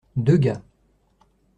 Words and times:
Deux 0.15 0.37
gars. 0.37 0.63